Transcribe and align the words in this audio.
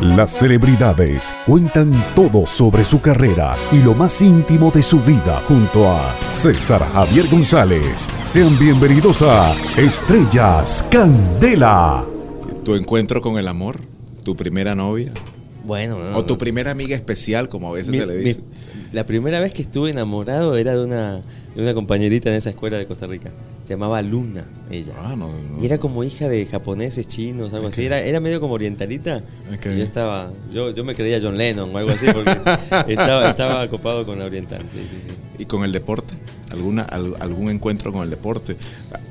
Las 0.00 0.30
celebridades 0.38 1.32
cuentan 1.46 1.92
todo 2.14 2.46
sobre 2.46 2.84
su 2.84 3.00
carrera 3.00 3.56
y 3.72 3.78
lo 3.78 3.94
más 3.94 4.22
íntimo 4.22 4.70
de 4.70 4.82
su 4.82 5.00
vida 5.00 5.42
junto 5.48 5.88
a 5.90 6.14
César 6.30 6.86
Javier 6.92 7.26
González. 7.28 8.08
Sean 8.22 8.56
bienvenidos 8.60 9.22
a 9.22 9.52
Estrellas 9.76 10.86
Candela. 10.90 12.04
Tu 12.64 12.74
encuentro 12.76 13.20
con 13.20 13.38
el 13.38 13.48
amor, 13.48 13.80
tu 14.22 14.36
primera 14.36 14.74
novia. 14.74 15.12
Bueno, 15.64 15.98
no, 15.98 16.16
o 16.18 16.24
tu 16.24 16.34
no. 16.34 16.38
primera 16.38 16.70
amiga 16.70 16.94
especial, 16.94 17.48
como 17.48 17.68
a 17.70 17.72
veces 17.72 17.88
Mi- 17.88 17.98
se 17.98 18.06
le 18.06 18.14
mi- 18.18 18.24
dice. 18.24 18.40
La 18.92 19.04
primera 19.06 19.40
vez 19.40 19.52
que 19.52 19.62
estuve 19.62 19.90
enamorado 19.90 20.56
era 20.56 20.72
de 20.76 20.84
una, 20.84 21.16
de 21.54 21.62
una 21.62 21.74
compañerita 21.74 22.28
en 22.30 22.36
esa 22.36 22.50
escuela 22.50 22.78
de 22.78 22.86
Costa 22.86 23.06
Rica. 23.06 23.30
Se 23.64 23.74
llamaba 23.74 24.00
Luna, 24.00 24.46
ella. 24.70 24.94
Ah, 24.98 25.14
no, 25.16 25.28
no 25.28 25.62
y 25.62 25.66
era 25.66 25.76
como 25.78 26.02
hija 26.04 26.26
de 26.28 26.46
japoneses, 26.46 27.06
chinos, 27.06 27.52
algo 27.52 27.68
así. 27.68 27.84
Era, 27.84 28.00
era 28.00 28.18
medio 28.18 28.40
como 28.40 28.54
orientalita. 28.54 29.22
Y 29.50 29.78
yo 29.78 29.84
estaba, 29.84 30.30
yo, 30.52 30.70
yo 30.70 30.84
me 30.84 30.94
creía 30.94 31.18
John 31.22 31.36
Lennon 31.36 31.74
o 31.74 31.78
algo 31.78 31.90
así 31.90 32.06
porque 32.12 32.30
estaba, 32.92 33.28
estaba 33.28 33.60
acopado 33.62 34.06
con 34.06 34.18
la 34.18 34.24
oriental. 34.24 34.62
Sí, 34.72 34.78
sí, 34.88 34.96
sí. 35.06 35.14
¿Y 35.38 35.44
con 35.44 35.64
el 35.64 35.72
deporte? 35.72 36.14
¿Alguna, 36.50 36.82
al- 36.82 37.16
¿Algún 37.20 37.50
encuentro 37.50 37.92
con 37.92 38.02
el 38.04 38.10
deporte? 38.10 38.56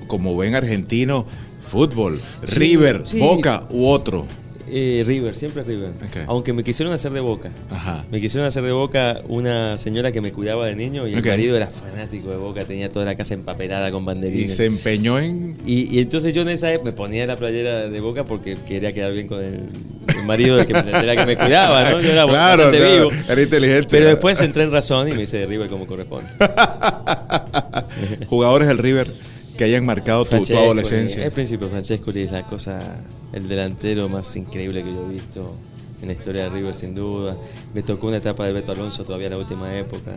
Como 0.07 0.35
ven 0.35 0.55
argentino, 0.55 1.25
fútbol, 1.61 2.19
River. 2.41 3.03
Boca 3.19 3.67
u 3.69 3.85
otro. 3.87 4.25
Eh, 4.69 5.03
River, 5.05 5.35
siempre 5.35 5.63
River. 5.63 5.91
Aunque 6.27 6.51
me 6.53 6.63
quisieron 6.63 6.93
hacer 6.93 7.11
de 7.13 7.19
boca. 7.21 7.51
Ajá. 7.69 8.03
Me 8.11 8.19
quisieron 8.19 8.47
hacer 8.47 8.63
de 8.63 8.71
boca 8.71 9.21
una 9.27 9.77
señora 9.77 10.11
que 10.11 10.19
me 10.21 10.31
cuidaba 10.31 10.67
de 10.67 10.75
niño 10.75 11.07
y 11.07 11.13
el 11.13 11.23
marido 11.23 11.55
era 11.55 11.67
fanático 11.67 12.29
de 12.29 12.37
boca, 12.37 12.65
tenía 12.65 12.91
toda 12.91 13.05
la 13.05 13.15
casa 13.15 13.33
empapelada 13.33 13.89
con 13.91 14.03
Y 14.03 14.05
banderines. 14.05 14.55
se 14.55 14.65
empeñó 14.65 15.19
en... 15.19 15.55
Y, 15.65 15.95
y 15.95 15.99
entonces 16.01 16.33
yo 16.33 16.41
en 16.41 16.49
esa 16.49 16.71
época 16.73 16.91
me 16.91 16.95
ponía 16.95 17.25
la 17.27 17.35
playera 17.37 17.87
de 17.89 17.99
boca 18.01 18.25
porque 18.25 18.57
quería 18.67 18.93
quedar 18.93 19.13
bien 19.13 19.27
con 19.27 19.43
el, 19.43 19.69
el 20.17 20.25
marido 20.25 20.57
del 20.57 20.65
que, 20.67 20.73
me- 20.73 20.89
era 20.91 21.15
que 21.15 21.25
me 21.25 21.37
cuidaba, 21.37 21.89
¿no? 21.89 22.01
Yo 22.01 22.11
era 22.11 22.25
claro, 22.27 22.63
bastante 22.65 22.77
claro, 22.77 23.09
vivo. 23.09 23.23
era 23.29 23.41
inteligente. 23.41 23.87
Pero 23.89 24.07
después 24.07 24.41
entré 24.41 24.63
en 24.63 24.71
razón 24.71 25.07
y 25.09 25.13
me 25.13 25.23
hice 25.23 25.37
de 25.37 25.45
River 25.45 25.69
como 25.69 25.87
corresponde. 25.87 26.29
Jugadores 28.27 28.67
del 28.67 28.77
River 28.77 29.11
que 29.57 29.63
hayan 29.63 29.85
marcado 29.85 30.23
tu, 30.23 30.35
adolescencia. 30.35 31.25
El 31.25 31.31
príncipe 31.31 31.67
Francescoli 31.67 32.21
es 32.21 32.31
la 32.31 32.43
cosa, 32.43 32.97
el 33.33 33.47
delantero 33.47 34.07
más 34.07 34.35
increíble 34.35 34.83
que 34.83 34.93
yo 34.93 35.05
he 35.09 35.13
visto 35.13 35.55
en 36.01 36.07
la 36.07 36.13
historia 36.13 36.43
de 36.43 36.49
River, 36.49 36.75
sin 36.75 36.95
duda. 36.95 37.35
Me 37.73 37.83
tocó 37.83 38.07
una 38.07 38.17
etapa 38.17 38.45
de 38.45 38.53
Beto 38.53 38.71
Alonso 38.71 39.03
todavía 39.03 39.27
en 39.27 39.33
la 39.33 39.39
última 39.39 39.75
época. 39.75 40.11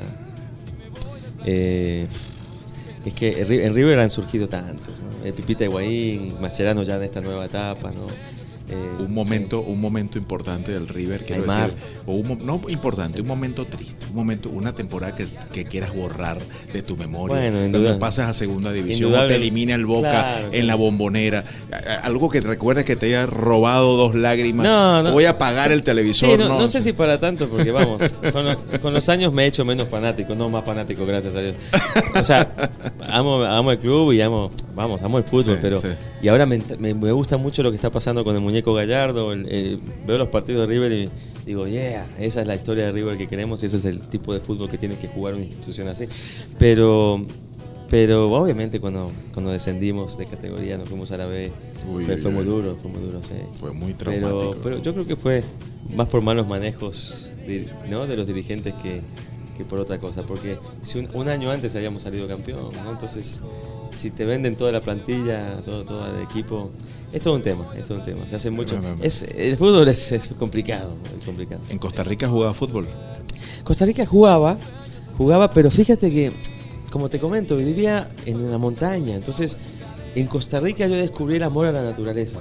Eh, 1.44 2.06
es 3.04 3.14
que 3.14 3.40
en 3.40 3.74
River 3.74 3.98
han 3.98 4.10
surgido 4.10 4.46
tantos, 4.46 5.02
¿no? 5.02 5.24
El 5.24 5.32
Pipita 5.32 5.64
Higuaín, 5.64 6.38
Mascherano 6.40 6.82
ya 6.82 6.96
en 6.96 7.02
esta 7.04 7.20
nueva 7.20 7.46
etapa, 7.46 7.90
¿no? 7.90 8.06
Eh, 8.72 9.02
un 9.02 9.12
momento, 9.12 9.60
un 9.62 9.80
momento 9.80 10.16
importante 10.16 10.70
del 10.70 10.86
River, 10.86 11.24
quiero 11.26 11.42
Aymar. 11.42 11.70
decir, 11.72 11.84
o 12.06 12.12
un 12.12 12.38
no 12.46 12.60
importante, 12.68 13.20
un 13.20 13.26
momento 13.26 13.66
triste, 13.66 14.06
un 14.08 14.14
momento, 14.14 14.48
una 14.48 14.74
temporada 14.74 15.16
que, 15.16 15.26
que 15.52 15.64
quieras 15.64 15.92
borrar 15.92 16.38
de 16.72 16.82
tu 16.82 16.96
memoria, 16.96 17.36
Bueno, 17.36 17.58
donde 17.62 17.78
indudable- 17.80 17.98
pasas 17.98 18.28
a 18.28 18.34
segunda 18.34 18.70
división 18.72 19.12
o 19.12 19.26
te 19.26 19.34
elimina 19.34 19.74
el 19.74 19.86
Boca 19.86 20.10
Claro, 20.10 20.48
en 20.52 20.66
la 20.68 20.76
bombonera, 20.76 21.44
algo 22.04 22.30
que 22.30 22.40
te 22.40 22.46
recuerdes 22.46 22.84
que 22.84 22.94
te 22.94 23.06
haya 23.06 23.26
robado 23.26 23.96
dos 23.96 24.14
lágrimas, 24.14 24.64
No, 24.66 25.02
no. 25.02 25.12
voy 25.12 25.24
a 25.24 25.30
apagar 25.30 25.72
el 25.72 25.82
televisor, 25.82 26.30
Sí, 26.30 26.36
no, 26.38 26.48
no, 26.48 26.60
no 26.60 26.68
sé 26.68 26.80
si 26.80 26.92
para 26.92 27.18
tanto, 27.18 27.48
porque 27.48 27.72
vamos, 27.72 28.00
con, 28.32 28.44
lo- 28.44 28.56
con 28.80 28.94
los 28.94 29.08
años 29.08 29.32
me 29.32 29.44
he 29.44 29.46
hecho 29.48 29.64
menos 29.64 29.88
fanático, 29.88 30.34
no 30.36 30.48
más 30.48 30.64
fanático, 30.64 31.04
gracias 31.06 31.34
a 31.34 31.40
Dios. 31.40 31.54
O 32.18 32.22
sea, 32.22 32.52
amo, 33.08 33.42
amo 33.42 33.72
el 33.72 33.78
club 33.78 34.12
y 34.12 34.20
amo, 34.20 34.50
vamos, 34.74 35.02
amo 35.02 35.18
el 35.18 35.24
fútbol, 35.24 35.54
Sí, 35.56 35.58
pero 35.62 35.76
sí. 35.76 35.88
y 36.22 36.28
ahora 36.28 36.46
me, 36.46 36.62
me- 36.78 36.94
me 36.94 37.12
gusta 37.12 37.36
mucho 37.36 37.62
lo 37.62 37.70
que 37.70 37.76
está 37.76 37.90
pasando 37.90 38.24
con 38.24 38.34
el 38.34 38.40
muñeco 38.42 38.72
Gallardo. 38.74 39.32
el- 39.32 39.48
el- 39.50 39.80
veo 40.06 40.18
los 40.18 40.28
partidos 40.28 40.66
de 40.68 40.74
River 40.74 40.92
y 40.92 41.08
digo, 41.46 41.66
yeah, 41.66 42.06
esa 42.18 42.40
es 42.42 42.46
la 42.46 42.54
historia 42.54 42.86
de 42.86 42.92
River 42.92 43.16
que 43.16 43.26
queremos 43.28 43.62
y 43.62 43.66
ese 43.66 43.76
es 43.78 43.84
el 43.84 44.00
tipo 44.00 44.32
de 44.34 44.40
fútbol 44.40 44.70
que 44.70 44.78
tiene 44.78 44.96
que 44.96 45.08
jugar 45.08 45.34
una 45.34 45.44
institución 45.44 45.88
así. 45.88 46.06
Pero 46.58 47.24
pero 47.88 48.30
obviamente 48.30 48.78
cuando, 48.78 49.10
cuando 49.32 49.50
descendimos 49.50 50.16
de 50.16 50.24
categoría, 50.26 50.78
nos 50.78 50.88
fuimos 50.88 51.10
a 51.10 51.16
la 51.16 51.26
B, 51.26 51.50
Uy, 51.92 52.04
fue, 52.04 52.18
fue 52.18 52.30
muy 52.30 52.42
uy. 52.42 52.46
duro, 52.46 52.76
fue 52.80 52.88
muy 52.88 53.00
duro, 53.02 53.20
sí. 53.24 53.34
Fue 53.54 53.72
muy 53.72 53.94
Pero, 53.94 54.12
traumático. 54.12 54.56
pero 54.62 54.80
yo 54.80 54.92
creo 54.92 55.06
que 55.08 55.16
fue 55.16 55.42
más 55.96 56.06
por 56.06 56.20
malos 56.22 56.46
manejos 56.46 57.32
de, 57.48 57.68
¿no? 57.88 58.06
de 58.06 58.16
los 58.16 58.28
dirigentes 58.28 58.74
que, 58.80 59.00
que 59.60 59.68
por 59.68 59.78
otra 59.78 59.98
cosa. 59.98 60.22
Porque 60.22 60.58
si 60.82 60.98
un, 60.98 61.08
un 61.14 61.28
año 61.28 61.50
antes 61.50 61.76
habíamos 61.76 62.02
salido 62.02 62.26
campeón, 62.26 62.70
¿no? 62.84 62.90
entonces 62.90 63.40
si 63.90 64.10
te 64.10 64.24
venden 64.24 64.56
toda 64.56 64.72
la 64.72 64.80
plantilla, 64.80 65.58
todo, 65.64 65.84
todo 65.84 66.06
el 66.06 66.22
equipo, 66.22 66.70
es 67.12 67.20
todo 67.20 67.34
un 67.34 67.42
tema, 67.42 67.66
es 67.76 67.84
todo 67.84 67.98
un 67.98 68.04
tema. 68.04 68.26
Se 68.26 68.36
hace 68.36 68.50
mucho. 68.50 68.80
no, 68.80 68.96
no. 68.96 69.02
Es, 69.02 69.22
el 69.22 69.56
fútbol 69.56 69.88
es, 69.88 70.12
es 70.12 70.28
complicado, 70.38 70.94
es 71.18 71.24
complicado. 71.24 71.60
en 71.68 71.78
Costa 71.78 72.04
Rica 72.04 72.28
jugaba 72.28 72.54
fútbol. 72.54 72.86
Costa 73.64 73.84
Rica 73.84 74.06
jugaba, 74.06 74.56
jugaba, 75.18 75.52
pero 75.52 75.70
fíjate 75.70 76.10
que, 76.10 76.32
como 76.90 77.08
te 77.08 77.18
comento, 77.18 77.56
vivía 77.56 78.10
en 78.26 78.50
la 78.50 78.58
montaña. 78.58 79.16
Entonces, 79.16 79.58
en 80.14 80.26
Costa 80.26 80.60
Rica 80.60 80.86
yo 80.86 80.96
descubrí 80.96 81.36
el 81.36 81.42
amor 81.42 81.66
a 81.66 81.72
la 81.72 81.82
naturaleza. 81.82 82.38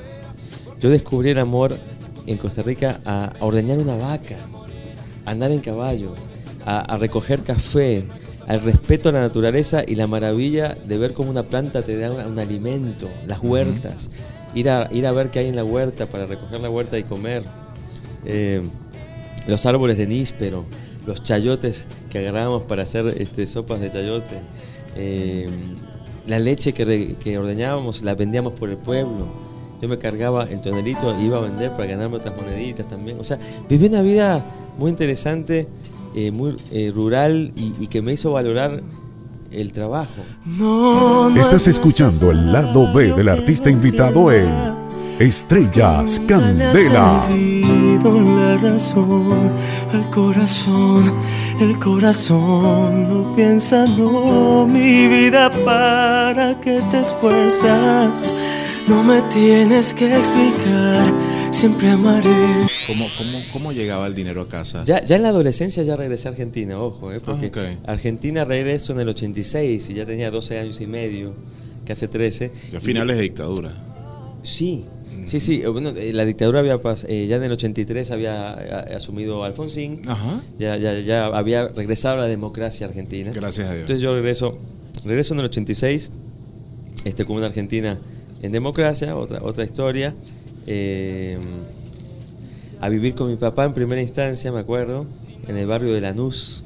Yo 0.80 0.90
descubrí 0.90 1.32
el 1.32 1.40
amor 1.40 1.78
en 2.26 2.38
Costa 2.38 2.62
Rica 2.62 3.02
a, 3.06 3.26
a 3.26 3.46
ordeñar 3.46 3.80
una 3.80 3.98
vaca, 3.98 4.38
a 5.26 5.32
andar 5.32 5.52
en 5.52 5.60
caballo, 5.60 6.14
a, 6.70 6.80
a 6.94 6.98
recoger 6.98 7.44
café, 7.44 8.04
al 8.48 8.62
respeto 8.62 9.10
a 9.10 9.12
la 9.12 9.22
naturaleza 9.22 9.84
y 9.88 9.96
la 9.96 10.08
maravilla 10.08 10.76
de 10.88 10.98
ver 10.98 11.14
cómo 11.14 11.30
una 11.30 11.44
planta 11.44 11.82
te 11.82 11.98
da 11.98 12.12
un, 12.12 12.20
un 12.34 12.40
alimento, 12.40 13.08
las 13.28 13.40
huertas, 13.42 14.10
ir, 14.56 14.70
a, 14.70 14.88
ir 14.92 15.06
a 15.06 15.12
ver 15.12 15.30
qué 15.30 15.40
hay 15.40 15.48
en 15.48 15.56
la 15.56 15.64
huerta 15.64 16.06
para 16.08 16.26
recoger 16.26 16.60
la 16.60 16.70
huerta 16.70 16.98
y 16.98 17.04
comer. 17.04 17.44
Eh, 18.26 18.62
los 19.48 19.66
árboles 19.66 19.98
de 19.98 20.06
níspero, 20.06 20.66
los 21.06 21.24
chayotes 21.24 21.88
que 22.10 22.20
agarrábamos 22.20 22.64
para 22.64 22.84
hacer 22.84 23.06
este, 23.18 23.48
sopas 23.48 23.80
de 23.80 23.90
chayote, 23.90 24.36
eh, 24.96 25.48
la 26.28 26.38
leche 26.40 26.74
que, 26.74 26.86
re- 26.86 27.16
que 27.20 27.38
ordeñábamos 27.38 28.02
la 28.04 28.14
vendíamos 28.16 28.54
por 28.54 28.70
el 28.70 28.78
pueblo. 28.78 29.28
Yo 29.82 29.88
me 29.88 29.98
cargaba 29.98 30.44
el 30.44 30.60
tonelito 30.62 31.16
e 31.18 31.24
iba 31.24 31.38
a 31.38 31.42
vender 31.42 31.72
para 31.72 31.86
ganarme 31.86 32.18
otras 32.18 32.36
moneditas 32.36 32.88
también. 32.88 33.18
O 33.20 33.24
sea, 33.24 33.40
viví 33.70 33.88
una 33.88 34.02
vida 34.02 34.44
muy 34.78 34.90
interesante, 34.92 35.68
eh, 36.16 36.32
muy 36.32 36.56
eh, 36.72 36.92
rural 36.94 37.52
y, 37.56 37.74
y 37.80 37.88
que 37.88 38.02
me 38.02 38.14
hizo 38.14 38.32
valorar 38.32 38.82
el 39.52 39.72
trabajo. 39.72 40.22
Estás 41.36 41.68
escuchando 41.68 42.32
el 42.32 42.52
lado 42.52 42.94
B 42.94 43.14
del 43.14 43.30
artista 43.30 43.70
invitado 43.70 44.32
en 44.32 44.50
Estrellas 45.20 46.22
Candela. 46.28 47.26
la 47.28 48.58
razón 48.58 49.52
al 49.94 50.10
corazón, 50.12 51.14
el 51.60 51.78
corazón 51.80 53.10
no 53.10 53.36
piensa, 53.36 53.86
no, 53.86 54.66
mi 54.68 55.08
vida, 55.08 55.50
para 55.66 56.60
que 56.62 56.80
te 56.92 57.00
esfuerzas. 57.02 58.34
No 58.88 59.04
me 59.04 59.22
tienes 59.34 59.94
que 59.94 60.16
explicar, 60.16 61.14
siempre 61.52 61.92
amaré. 61.92 62.79
¿Cómo, 62.90 63.08
cómo, 63.18 63.40
cómo 63.54 63.72
llegaba 63.72 64.08
el 64.08 64.16
dinero 64.16 64.42
a 64.42 64.48
casa? 64.50 64.84
Ya, 64.84 65.04
ya 65.06 65.16
en 65.16 65.24
la 65.24 65.30
adolescencia 65.30 65.84
ya 65.84 65.96
regresé 65.96 66.28
a 66.28 66.32
Argentina, 66.32 66.78
ojo, 66.82 67.12
eh, 67.14 67.20
porque 67.24 67.52
Ah, 67.56 67.74
ok. 67.84 67.88
Argentina 67.90 68.46
regreso 68.46 68.94
en 68.94 69.00
el 69.02 69.10
86 69.10 69.90
y 69.90 69.94
ya 69.94 70.06
tenía 70.06 70.32
12 70.32 70.58
años 70.60 70.82
y 70.82 70.88
medio, 70.88 71.34
casi 71.86 72.08
13. 72.08 72.52
Ya 72.72 72.80
Y- 72.80 72.82
finales 72.82 73.16
de 73.18 73.22
dictadura. 73.24 73.72
Sí, 74.44 74.86
sí, 75.26 75.40
sí. 75.40 75.62
eh, 75.64 75.68
Bueno, 75.68 75.90
eh, 75.90 76.14
la 76.14 76.26
dictadura 76.26 76.60
había 76.62 76.80
eh, 77.08 77.28
ya 77.28 77.36
en 77.36 77.44
el 77.44 77.52
83 77.52 78.10
había 78.12 78.54
asumido 78.96 79.44
Alfonsín. 79.44 80.02
Ajá. 80.08 80.42
Ya, 80.58 80.76
ya, 80.78 80.98
ya 81.00 81.26
había 81.28 81.68
regresado 81.68 82.16
a 82.16 82.18
la 82.20 82.28
democracia 82.28 82.88
argentina. 82.88 83.32
Gracias 83.34 83.68
a 83.68 83.72
Dios. 83.72 83.82
Entonces 83.82 84.02
yo 84.02 84.14
regreso, 84.16 84.58
regreso 85.06 85.34
en 85.36 85.42
el 85.42 85.46
86, 85.46 86.12
este, 87.06 87.24
con 87.26 87.38
una 87.38 87.46
Argentina 87.48 88.00
en 88.42 88.52
democracia, 88.52 89.16
otra, 89.16 89.40
otra 89.44 89.64
historia. 89.64 90.16
eh, 90.68 91.38
a 92.80 92.90
vivir 92.90 93.16
con 93.16 93.30
mi 93.30 93.36
papá 93.36 93.66
en 93.66 93.74
primera 93.74 94.02
instancia, 94.02 94.52
me 94.52 94.60
acuerdo, 94.60 95.06
en 95.48 95.58
el 95.58 95.68
barrio 95.68 95.94
de 95.94 96.02
Lanús, 96.02 96.64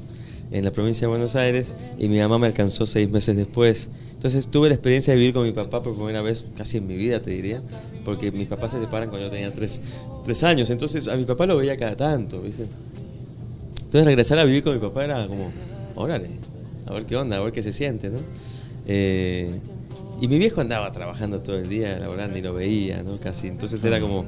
en 0.50 0.64
la 0.64 0.70
provincia 0.70 1.06
de 1.06 1.10
Buenos 1.10 1.36
Aires, 1.36 1.74
y 1.98 2.08
mi 2.08 2.18
mamá 2.18 2.38
me 2.38 2.46
alcanzó 2.46 2.86
seis 2.86 3.10
meses 3.10 3.36
después. 3.36 3.90
Entonces 4.12 4.46
tuve 4.46 4.68
la 4.68 4.74
experiencia 4.74 5.12
de 5.12 5.18
vivir 5.18 5.34
con 5.34 5.44
mi 5.44 5.52
papá 5.52 5.82
por 5.82 5.94
primera 5.96 6.22
vez, 6.22 6.46
casi 6.56 6.78
en 6.78 6.86
mi 6.86 6.94
vida, 6.94 7.20
te 7.20 7.30
diría, 7.30 7.62
porque 8.04 8.30
mis 8.30 8.46
papás 8.46 8.72
se 8.72 8.80
separan 8.80 9.08
cuando 9.08 9.26
yo 9.26 9.32
tenía 9.32 9.52
tres, 9.52 9.80
tres 10.24 10.42
años, 10.44 10.70
entonces 10.70 11.08
a 11.08 11.16
mi 11.16 11.24
papá 11.24 11.46
lo 11.46 11.56
veía 11.56 11.76
cada 11.76 11.96
tanto, 11.96 12.40
¿viste? 12.40 12.66
Entonces 13.76 14.04
regresar 14.04 14.38
a 14.38 14.44
vivir 14.44 14.62
con 14.62 14.74
mi 14.74 14.80
papá 14.80 15.04
era 15.04 15.26
como, 15.26 15.50
órale, 15.94 16.28
a 16.86 16.92
ver 16.92 17.06
qué 17.06 17.16
onda, 17.16 17.36
a 17.36 17.40
ver 17.40 17.52
qué 17.52 17.62
se 17.62 17.72
siente, 17.72 18.10
¿no? 18.10 18.18
Eh, 18.86 19.60
y 20.20 20.28
mi 20.28 20.38
viejo 20.38 20.60
andaba 20.60 20.90
trabajando 20.92 21.40
todo 21.40 21.58
el 21.58 21.68
día, 21.68 21.98
la 21.98 22.08
verdad, 22.08 22.28
ni 22.28 22.40
lo 22.40 22.54
veía, 22.54 23.02
¿no? 23.02 23.18
Casi. 23.18 23.48
Entonces 23.48 23.84
era 23.84 24.00
como, 24.00 24.24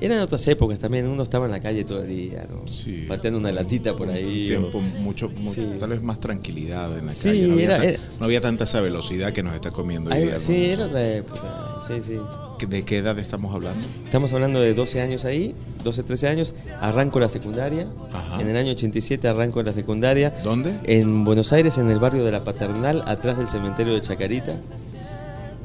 eran 0.00 0.20
otras 0.20 0.46
épocas 0.48 0.78
también, 0.78 1.06
uno 1.06 1.22
estaba 1.22 1.46
en 1.46 1.52
la 1.52 1.60
calle 1.60 1.84
todo 1.84 2.02
el 2.02 2.08
día, 2.08 2.46
¿no? 2.50 2.66
Sí. 2.68 3.04
Pateando 3.08 3.38
una 3.38 3.50
latita 3.52 3.96
por 3.96 4.10
ahí. 4.10 4.46
tiempo, 4.46 4.80
mucho, 5.00 5.28
mucho- 5.28 5.62
Sí. 5.62 5.68
tal 5.80 5.90
vez 5.90 6.02
más 6.02 6.20
tranquilidad 6.20 6.96
en 6.98 7.06
la 7.06 7.12
Sí, 7.12 7.28
calle. 7.28 7.46
No 7.46 7.52
había, 7.54 7.64
era- 7.66 7.76
tan- 7.76 7.88
era- 7.88 7.98
no 8.20 8.24
había 8.26 8.40
tanta 8.40 8.64
esa 8.64 8.80
velocidad 8.80 9.32
que 9.32 9.42
nos 9.42 9.54
está 9.54 9.70
comiendo 9.70 10.10
hoy 10.12 10.22
día. 10.22 10.40
sí, 10.40 10.52
¿no? 10.52 10.58
era 10.72 10.86
otra 10.86 11.08
época, 11.14 11.80
sí, 11.86 11.94
sí. 12.06 12.18
¿De 12.66 12.84
qué 12.84 12.98
edad 12.98 13.18
estamos 13.18 13.54
hablando? 13.54 13.86
Estamos 14.04 14.32
hablando 14.32 14.60
de 14.62 14.72
12 14.72 15.02
años 15.02 15.26
ahí, 15.26 15.54
12, 15.84 16.02
13 16.02 16.26
años. 16.28 16.54
Arranco 16.80 17.20
la 17.20 17.28
secundaria. 17.28 17.86
Ajá. 18.12 18.40
En 18.40 18.48
el 18.48 18.56
año 18.56 18.72
87 18.72 19.28
arranco 19.28 19.62
la 19.62 19.74
secundaria. 19.74 20.30
¿Dónde? 20.42 20.74
En 20.84 21.24
Buenos 21.26 21.52
Aires, 21.52 21.76
en 21.76 21.90
el 21.90 21.98
barrio 21.98 22.24
de 22.24 22.32
la 22.32 22.44
Paternal, 22.44 23.02
atrás 23.06 23.36
del 23.36 23.46
cementerio 23.46 23.92
de 23.92 24.00
Chacarita. 24.00 24.56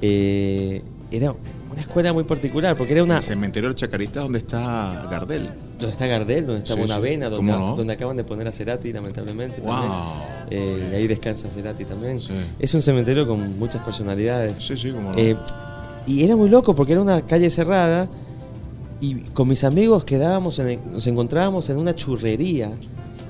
Eh, 0.01 0.81
era 1.11 1.35
una 1.71 1.81
escuela 1.81 2.12
muy 2.13 2.23
particular, 2.25 2.75
porque 2.75 2.94
era 2.94 3.03
una... 3.03 3.18
El 3.18 3.23
cementerio 3.23 3.69
del 3.69 3.75
Chacarita, 3.75 4.19
donde 4.21 4.39
está 4.39 5.07
Gardel. 5.09 5.47
Donde 5.79 5.89
está 5.91 6.06
Gardel, 6.07 6.45
donde 6.45 6.59
está 6.63 6.73
Sí, 6.75 6.81
Bonavena, 6.81 7.27
sí. 7.27 7.31
donde, 7.31 7.51
¿Cómo 7.53 7.68
no? 7.69 7.75
donde 7.77 7.94
acaban 7.94 8.18
de 8.18 8.23
poner 8.23 8.47
a 8.47 8.51
Cerati, 8.51 8.91
lamentablemente. 8.91 9.62
Wow. 9.62 9.73
Eh, 10.50 10.89
y 10.91 10.95
ahí 10.95 11.07
descansa 11.07 11.50
Cerati 11.50 11.85
también. 11.85 12.19
Sí. 12.19 12.33
Es 12.59 12.73
un 12.73 12.81
cementerio 12.81 13.25
con 13.25 13.57
muchas 13.57 13.83
personalidades. 13.83 14.62
Sí, 14.63 14.75
sí, 14.77 14.91
como 14.91 15.12
no. 15.13 15.18
Eh, 15.18 15.35
y 16.07 16.23
era 16.23 16.35
muy 16.35 16.50
loco 16.50 16.75
porque 16.75 16.91
era 16.94 17.01
una 17.01 17.21
calle 17.25 17.50
cerrada 17.50 18.09
y 19.00 19.15
con 19.33 19.47
mis 19.47 19.63
amigos 19.63 20.03
quedábamos 20.03 20.59
en 20.59 20.67
el- 20.67 20.79
nos 20.91 21.07
encontrábamos 21.07 21.69
en 21.69 21.77
una 21.77 21.95
churrería 21.95 22.71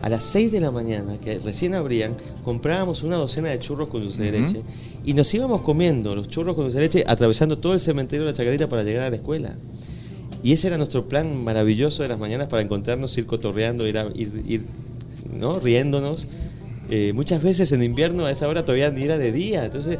a 0.01 0.09
las 0.09 0.23
6 0.23 0.51
de 0.51 0.59
la 0.59 0.71
mañana, 0.71 1.17
que 1.23 1.37
recién 1.39 1.75
abrían, 1.75 2.15
comprábamos 2.43 3.03
una 3.03 3.17
docena 3.17 3.49
de 3.49 3.59
churros 3.59 3.89
con 3.89 4.03
dulce 4.03 4.23
de 4.23 4.31
leche 4.31 4.61
y 5.05 5.13
nos 5.13 5.31
íbamos 5.33 5.61
comiendo 5.61 6.15
los 6.15 6.27
churros 6.29 6.55
con 6.55 6.65
dulce 6.65 6.77
de 6.79 6.83
leche 6.85 7.03
atravesando 7.07 7.57
todo 7.59 7.73
el 7.73 7.79
cementerio 7.79 8.25
de 8.25 8.31
la 8.31 8.37
Chacarita 8.37 8.67
para 8.67 8.83
llegar 8.83 9.03
a 9.03 9.09
la 9.09 9.15
escuela. 9.17 9.55
Y 10.43 10.53
ese 10.53 10.67
era 10.67 10.77
nuestro 10.77 11.07
plan 11.07 11.35
maravilloso 11.43 12.01
de 12.01 12.09
las 12.09 12.17
mañanas 12.17 12.49
para 12.49 12.63
encontrarnos, 12.63 13.15
ir 13.17 13.27
cotorreando, 13.27 13.87
ir, 13.87 13.97
a- 13.99 14.09
ir, 14.15 14.43
ir, 14.47 14.61
¿no? 15.39 15.59
riéndonos. 15.59 16.27
Eh, 16.89 17.11
muchas 17.13 17.43
veces 17.43 17.71
en 17.71 17.83
invierno 17.83 18.25
a 18.25 18.31
esa 18.31 18.47
hora 18.47 18.65
todavía 18.65 18.89
ni 18.89 19.03
era 19.03 19.19
de 19.19 19.31
día. 19.31 19.65
Entonces, 19.65 19.99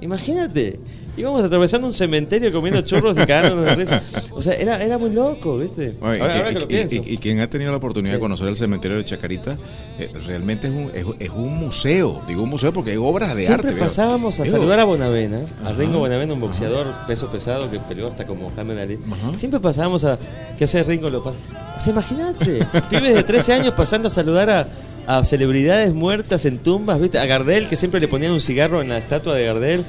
imagínate, 0.00 0.80
íbamos 1.16 1.42
atravesando 1.44 1.86
un 1.86 1.92
cementerio 1.92 2.52
comiendo 2.52 2.80
churros 2.82 3.16
y 3.18 3.26
cagándonos 3.26 3.64
de 3.64 3.74
risa. 3.74 4.02
O 4.32 4.42
sea, 4.42 4.54
era, 4.54 4.82
era 4.82 4.98
muy 4.98 5.10
loco, 5.10 5.58
¿viste? 5.58 5.96
Oye, 6.00 6.20
ahora, 6.20 6.36
y, 6.36 6.38
ahora 6.38 6.48
que 6.48 6.54
lo 6.60 6.64
y- 6.64 6.66
pienso. 6.66 6.94
y- 6.96 7.14
y 7.14 7.18
quien 7.18 7.40
ha 7.40 7.48
tenido 7.48 7.70
la 7.70 7.78
oportunidad 7.78 8.14
de 8.14 8.20
conocer 8.20 8.48
el 8.48 8.56
cementerio 8.56 8.96
de 8.98 9.04
Chacarita, 9.04 9.56
eh, 9.98 10.10
realmente 10.26 10.66
es 10.68 10.72
un, 10.74 10.90
es, 10.94 11.04
es 11.20 11.30
un 11.30 11.56
museo. 11.58 12.22
Digo 12.28 12.42
un 12.42 12.50
museo 12.50 12.72
porque 12.72 12.90
hay 12.92 12.96
obras 12.98 13.34
de 13.34 13.44
Siempre 13.46 13.68
arte. 13.70 13.74
veo. 13.74 13.84
pasábamos 13.84 14.38
a 14.40 14.46
saludar 14.46 14.80
a 14.80 14.84
Bonavena, 14.84 15.40
a 15.64 15.72
Ringo 15.72 15.98
Bonavena, 16.00 16.34
un 16.34 16.40
boxeador 16.40 16.92
peso 17.06 17.30
pesado 17.30 17.70
que 17.70 17.78
peleó 17.80 18.08
hasta 18.08 18.26
como 18.26 18.50
Muhammad 18.50 18.78
Ali. 18.78 18.98
Ajá. 19.10 19.36
Siempre 19.38 19.60
pasábamos 19.60 20.04
a. 20.04 20.18
¿Qué 20.58 20.64
hace 20.64 20.82
Ringo? 20.82 21.08
Pas- 21.10 21.32
o 21.76 21.80
sea, 21.80 21.92
imagínate, 21.92 22.64
pibes 22.90 23.14
de 23.14 23.22
13 23.22 23.52
años 23.54 23.74
pasando 23.74 24.08
a 24.08 24.10
saludar 24.10 24.50
a, 24.50 24.66
a 25.06 25.22
celebridades 25.24 25.94
muertas 25.94 26.44
en 26.46 26.58
tumbas, 26.58 27.00
¿viste? 27.00 27.18
A 27.18 27.26
Gardel, 27.26 27.68
que 27.68 27.76
siempre 27.76 28.00
le 28.00 28.08
ponían 28.08 28.32
un 28.32 28.40
cigarro 28.40 28.82
en 28.82 28.88
la 28.88 28.98
estatua 28.98 29.34
de 29.34 29.46
Gardel, 29.46 29.84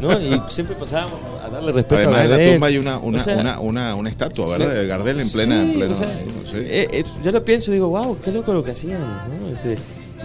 ¿no? 0.00 0.12
Y 0.20 0.40
siempre 0.48 0.76
pasábamos 0.76 1.20
a, 1.44 1.48
darle 1.50 1.72
respeto 1.72 1.96
Además, 1.96 2.16
a 2.16 2.22
en 2.24 2.28
Gardel. 2.30 2.46
la 2.46 2.52
tumba 2.54 2.66
hay 2.68 2.78
una, 2.78 2.98
una, 2.98 3.18
O 3.18 3.20
sea, 3.20 3.36
una, 3.36 3.60
una, 3.60 3.94
una 3.96 4.08
estatua, 4.08 4.46
¿verdad? 4.56 4.74
De 4.74 4.86
Gardel 4.86 5.20
en 5.20 5.30
plena. 5.30 5.54
Sí, 5.56 5.60
en 5.62 5.72
plena 5.72 5.92
o 5.92 5.96
sea, 5.96 6.08
sí. 6.44 6.56
eh, 6.58 6.88
eh, 6.92 7.04
yo 7.24 7.32
lo 7.32 7.44
pienso 7.44 7.70
y 7.70 7.74
digo, 7.74 7.88
wow, 7.88 8.18
qué 8.20 8.30
loco 8.30 8.52
lo 8.52 8.62
que 8.62 8.70
hacíamos, 8.70 9.06
¿no? 9.40 9.48
Este, 9.52 9.76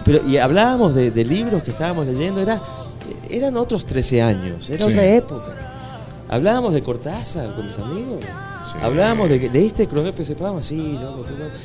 pero, 0.04 0.20
y 0.28 0.36
hablábamos 0.36 0.94
de, 0.94 1.10
de 1.10 1.24
libros 1.24 1.62
que 1.64 1.70
estábamos 1.72 2.06
leyendo, 2.06 2.40
era, 2.40 2.62
eran 3.30 3.56
otros 3.56 3.84
13 3.86 4.22
años, 4.22 4.70
era 4.70 4.84
Sí. 4.84 4.90
otra 4.92 5.04
época. 5.04 5.67
Hablábamos 6.30 6.74
de 6.74 6.82
Cortázar 6.82 7.54
con 7.54 7.66
mis 7.66 7.78
amigos. 7.78 8.22
Sí. 8.62 8.76
Hablábamos 8.82 9.30
de 9.30 9.40
que 9.40 9.48
leíste 9.48 9.86
Cronopio 9.86 10.24
Cepama, 10.24 10.60
sí, 10.60 10.98
loco. 11.00 11.24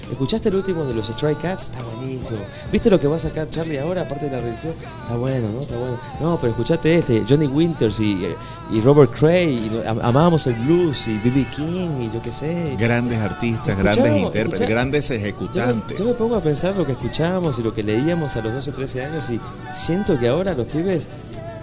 ¿Escuchaste 0.09 0.49
el 0.49 0.55
último 0.55 0.85
de 0.85 0.93
los 0.93 1.07
Stray 1.07 1.35
Cats? 1.35 1.63
Está 1.65 1.81
buenísimo. 1.81 2.39
¿Viste 2.71 2.89
lo 2.89 2.99
que 2.99 3.07
va 3.07 3.17
a 3.17 3.19
sacar 3.19 3.49
Charlie 3.49 3.79
ahora, 3.79 4.03
aparte 4.03 4.25
de 4.29 4.31
la 4.31 4.41
religión? 4.41 4.73
Está 5.01 5.17
bueno, 5.17 5.49
¿no? 5.51 5.59
Está 5.59 5.75
bueno. 5.75 5.99
No, 6.21 6.37
pero 6.37 6.51
escuchaste 6.51 6.95
este, 6.95 7.23
Johnny 7.27 7.47
Winters 7.47 7.99
y, 7.99 8.25
y 8.71 8.81
Robert 8.81 9.11
Cray, 9.11 9.49
y 9.53 9.87
amábamos 9.87 10.47
el 10.47 10.53
blues 10.53 11.07
y 11.07 11.17
B.B. 11.17 11.45
King 11.53 12.01
y 12.01 12.13
yo 12.13 12.21
qué 12.21 12.31
sé. 12.31 12.75
Grandes 12.77 13.19
artistas, 13.19 13.77
grandes 13.77 14.17
intérpretes, 14.17 14.69
grandes 14.69 15.09
Yo 15.09 15.15
ejecutantes. 15.15 15.99
yo 15.99 16.05
me 16.05 16.13
pongo 16.13 16.35
a 16.35 16.41
pensar 16.41 16.75
lo 16.75 16.85
que 16.85 16.93
escuchábamos 16.93 17.59
y 17.59 17.63
lo 17.63 17.73
que 17.73 17.83
leíamos 17.83 18.35
a 18.37 18.41
los 18.41 18.53
12, 18.53 18.71
13 18.71 19.05
años 19.05 19.29
y 19.29 19.41
siento 19.71 20.17
que 20.17 20.29
ahora 20.29 20.53
los 20.53 20.67
pibes 20.67 21.07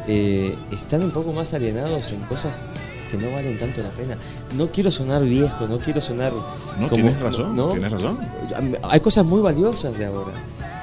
eh, 0.07 0.55
están 0.73 1.05
un 1.05 1.13
poco 1.13 1.33
más 1.33 1.55
alienados 1.55 2.13
en 2.13 2.21
cosas 2.23 2.53
que 3.11 3.19
no 3.19 3.31
valen 3.33 3.59
tanto 3.59 3.83
la 3.83 3.91
pena. 3.91 4.17
No 4.57 4.69
quiero 4.71 4.91
sonar 4.91 5.23
viejo, 5.25 5.67
no 5.67 5.79
quiero 5.79 6.01
sonar... 6.01 6.33
No, 6.33 6.89
como- 6.89 6.91
tienes 6.91 7.21
razón, 7.21 7.57
¿no? 7.57 7.69
tienes 7.71 7.91
razón. 7.93 8.19
Hay 8.83 9.01
cosas 9.01 9.25
muy 9.25 9.41
valiosas 9.41 9.97
de 9.99 10.07
ahora. 10.07 10.33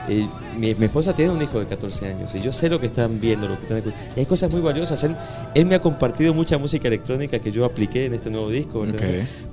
Eh, 0.09 0.25
mi, 0.57 0.73
mi 0.75 0.85
esposa 0.85 1.13
tiene 1.13 1.31
un 1.33 1.41
hijo 1.41 1.59
de 1.59 1.67
14 1.67 2.07
años 2.07 2.33
y 2.33 2.39
yo 2.41 2.53
sé 2.53 2.69
lo 2.69 2.79
que 2.79 2.85
están 2.85 3.19
viendo, 3.19 3.47
lo 3.47 3.55
que 3.57 3.63
están 3.63 3.77
escuchando. 3.79 4.05
Y 4.15 4.19
hay 4.21 4.25
cosas 4.25 4.51
muy 4.51 4.61
valiosas. 4.61 5.03
Él, 5.03 5.15
él 5.53 5.65
me 5.65 5.75
ha 5.75 5.81
compartido 5.81 6.33
mucha 6.33 6.57
música 6.57 6.87
electrónica 6.87 7.39
que 7.39 7.51
yo 7.51 7.65
apliqué 7.65 8.05
en 8.05 8.13
este 8.13 8.29
nuevo 8.29 8.49
disco. 8.49 8.81
¿verdad? 8.81 9.05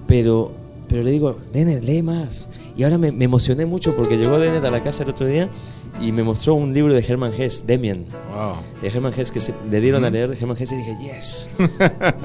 Pero, 0.07 0.53
pero 0.89 1.03
le 1.03 1.11
digo, 1.11 1.39
Denet, 1.53 1.85
lee 1.85 2.03
más. 2.03 2.49
Y 2.77 2.83
ahora 2.85 2.99
me, 2.99 3.13
me 3.13 3.25
emocioné 3.25 3.67
mucho 3.67 3.95
porque 3.95 4.17
llegó 4.19 4.39
Denet 4.39 4.65
a 4.65 4.71
la 4.71 4.83
casa 4.83 5.03
el 5.05 5.11
otro 5.11 5.27
día 5.27 5.49
y 6.01 6.11
me 6.11 6.25
mostró 6.25 6.55
un 6.57 6.75
libro 6.75 6.93
de 6.93 7.01
Hermann 7.07 7.33
Hesse, 7.39 7.65
Demian. 7.69 8.05
Wow. 8.35 8.55
De 8.83 8.89
Hermann 8.89 9.13
Hesse 9.17 9.31
que 9.31 9.39
se- 9.39 9.55
le 9.71 9.81
dieron 9.81 10.05
a 10.05 10.11
leer 10.11 10.29
de 10.29 10.37
Hermann 10.37 10.57
Hesse 10.61 10.73
y 10.73 10.77
dije, 10.79 10.97
yes. 11.01 11.51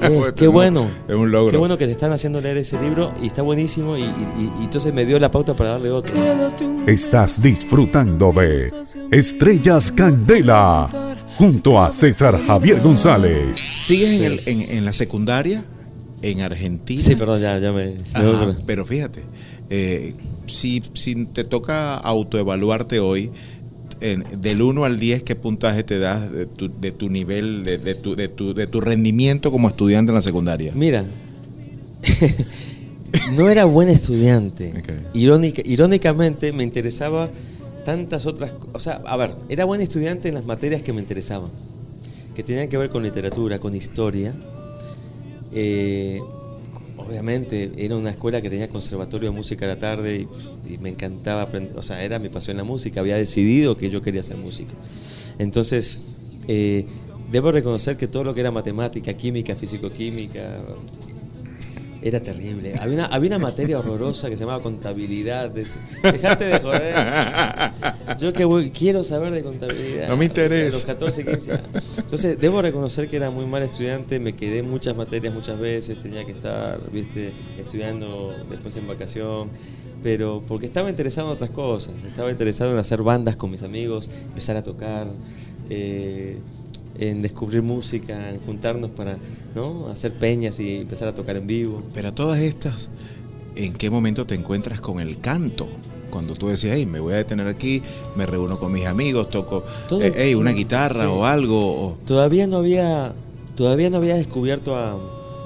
yes 0.02 0.32
qué 0.34 0.48
bueno. 0.48 0.88
es 1.08 1.14
un 1.14 1.30
logro. 1.30 1.52
Qué 1.52 1.56
bueno 1.56 1.78
que 1.78 1.86
te 1.86 1.92
están 1.92 2.10
haciendo 2.12 2.40
leer 2.40 2.56
ese 2.58 2.80
libro 2.80 3.12
y 3.22 3.28
está 3.28 3.42
buenísimo 3.42 3.96
y, 3.96 4.02
y- 4.02 4.52
y 4.60 4.64
entonces 4.64 4.92
me 4.92 5.06
dio 5.06 5.20
la 5.20 5.30
pauta 5.30 5.54
para 5.54 5.70
darle 5.70 5.90
otro. 5.92 6.14
Estás 6.88 7.40
disfrutando 7.40 8.32
de 8.32 8.72
Estrellas 9.12 9.92
Candela 9.92 11.16
junto 11.38 11.80
a 11.80 11.92
César 11.92 12.40
Javier 12.44 12.80
González. 12.80 13.56
¿Sigues 13.76 14.08
en, 14.20 14.24
el- 14.24 14.40
en- 14.46 14.78
en 14.78 14.84
la 14.84 14.92
secundaria 14.92 15.62
en 16.22 16.40
Argentina? 16.40 17.00
Sí, 17.02 17.14
perdón, 17.16 17.40
ya, 17.40 17.58
ya 17.58 17.72
me... 17.72 17.94
Ajá, 18.12 18.56
pero 18.66 18.84
fíjate, 18.86 19.22
eh, 19.70 20.14
si, 20.46 20.82
si 20.94 21.26
te 21.26 21.44
toca 21.44 21.96
autoevaluarte 21.96 23.00
hoy, 23.00 23.30
en- 24.00 24.24
del 24.40 24.62
1 24.62 24.84
al 24.84 24.98
10, 24.98 25.22
¿qué 25.22 25.34
puntaje 25.36 25.82
te 25.84 25.98
das 25.98 26.30
de 26.32 26.46
tu, 26.46 26.70
de 26.80 26.92
tu 26.92 27.08
nivel, 27.10 27.62
de, 27.64 27.78
de 27.78 27.94
tu, 27.94 28.16
de, 28.16 28.28
tu, 28.28 28.54
de 28.54 28.66
tu 28.66 28.80
rendimiento 28.80 29.50
como 29.50 29.68
estudiante 29.68 30.10
en 30.10 30.14
la 30.16 30.22
secundaria? 30.22 30.72
Mira, 30.74 31.04
no 33.32 33.48
era 33.48 33.64
buen 33.64 33.88
estudiante. 33.88 34.72
Irónica- 35.14 35.62
irónicamente 35.64 36.52
me 36.52 36.62
interesaba 36.62 37.30
tantas 37.84 38.26
otras 38.26 38.52
cosas. 38.52 38.74
O 38.74 38.78
sea, 38.80 39.00
a 39.06 39.16
ver, 39.16 39.32
era 39.48 39.64
buen 39.64 39.80
estudiante 39.80 40.28
en 40.28 40.34
las 40.34 40.44
materias 40.44 40.82
que 40.82 40.92
me 40.92 41.00
interesaban, 41.00 41.50
que 42.34 42.42
tenían 42.42 42.68
que 42.68 42.76
ver 42.78 42.90
con 42.90 43.02
literatura, 43.02 43.58
con 43.58 43.74
historia. 43.74 44.34
Eh, 45.52 46.20
obviamente 46.96 47.72
era 47.76 47.96
una 47.96 48.10
escuela 48.10 48.40
que 48.40 48.50
tenía 48.50 48.68
conservatorio 48.68 49.30
de 49.30 49.36
música 49.36 49.64
a 49.64 49.68
la 49.68 49.78
tarde 49.78 50.28
y, 50.68 50.78
me 50.78 50.90
encantaba 50.90 51.42
aprender, 51.42 51.76
o 51.76 51.82
sea, 51.82 52.02
era 52.02 52.18
mi 52.18 52.28
pasión 52.28 52.56
la 52.56 52.64
música, 52.64 53.00
había 53.00 53.16
decidido 53.16 53.76
que 53.76 53.90
yo 53.90 54.02
quería 54.02 54.20
hacer 54.20 54.36
música. 54.36 54.72
Entonces, 55.38 56.08
eh, 56.48 56.86
debo 57.30 57.52
reconocer 57.52 57.96
que 57.96 58.06
todo 58.08 58.24
lo 58.24 58.34
que 58.34 58.40
era 58.40 58.50
matemática, 58.50 59.12
química, 59.14 59.56
físico-química, 59.56 60.60
era 62.02 62.20
terrible. 62.20 62.74
Había 62.80 62.94
una, 62.94 63.06
había 63.06 63.28
una 63.28 63.38
materia 63.38 63.78
horrorosa 63.78 64.28
que 64.30 64.36
se 64.36 64.44
llamaba 64.44 64.62
contabilidad. 64.62 65.50
Dejate 65.50 66.44
de 66.46 66.58
joder. 66.60 66.94
Yo 68.18 68.32
que 68.32 68.44
voy- 68.44 68.70
quiero 68.70 69.04
saber 69.04 69.32
de 69.32 69.42
contabilidad. 69.42 70.08
No 70.08 70.16
me 70.16 70.24
interesa. 70.26 70.68
A 70.68 70.70
los 70.72 70.84
14, 70.84 71.24
15 71.24 71.52
años. 71.52 71.98
Entonces, 71.98 72.38
debo 72.40 72.62
reconocer 72.62 73.08
que 73.08 73.16
era 73.16 73.30
muy 73.30 73.46
mal 73.46 73.62
estudiante. 73.62 74.18
Me 74.18 74.34
quedé 74.34 74.62
muchas 74.62 74.96
materias 74.96 75.32
muchas 75.34 75.58
veces. 75.58 75.98
Tenía 76.00 76.24
que 76.24 76.32
estar, 76.32 76.80
viste, 76.90 77.32
estudiando 77.58 78.34
después 78.50 78.76
en 78.76 78.86
vacación. 78.88 79.48
Pero 80.02 80.42
porque 80.48 80.66
estaba 80.66 80.88
interesado 80.88 81.28
en 81.28 81.34
otras 81.34 81.50
cosas. 81.50 81.92
Estaba 82.06 82.30
interesado 82.30 82.72
en 82.72 82.78
hacer 82.78 83.02
bandas 83.02 83.36
con 83.36 83.50
mis 83.50 83.62
amigos, 83.62 84.10
empezar 84.28 84.56
a 84.56 84.62
tocar. 84.62 85.06
eh, 85.68 86.38
en 86.98 87.22
descubrir 87.22 87.62
música, 87.62 88.30
en 88.30 88.40
juntarnos 88.40 88.90
para 88.90 89.18
¿no? 89.54 89.88
hacer 89.88 90.12
peñas 90.12 90.58
y 90.60 90.76
empezar 90.76 91.08
a 91.08 91.14
tocar 91.14 91.36
en 91.36 91.46
vivo. 91.46 91.82
Pero 91.94 92.08
a 92.08 92.12
todas 92.12 92.38
estas, 92.40 92.90
¿en 93.56 93.72
qué 93.72 93.90
momento 93.90 94.26
te 94.26 94.34
encuentras 94.34 94.80
con 94.80 95.00
el 95.00 95.18
canto? 95.20 95.66
Cuando 96.10 96.34
tú 96.34 96.48
decías, 96.48 96.74
hey, 96.76 96.86
me 96.86 96.98
voy 96.98 97.12
a 97.14 97.16
detener 97.18 97.46
aquí, 97.46 97.80
me 98.16 98.26
reúno 98.26 98.58
con 98.58 98.72
mis 98.72 98.86
amigos, 98.86 99.30
toco 99.30 99.64
eh, 100.00 100.12
hey, 100.16 100.34
una 100.34 100.50
guitarra 100.50 101.04
sí. 101.04 101.10
o 101.10 101.24
algo. 101.24 101.56
o- 101.86 101.98
Todavía 102.04 102.46
no 102.48 102.56
había, 102.56 103.14
todavía 103.54 103.90
no 103.90 103.98
había 103.98 104.16
descubierto 104.16 104.74
a, 104.74 104.90